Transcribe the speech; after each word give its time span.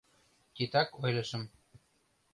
—Титак 0.55 0.89
ойлышым... 1.03 1.43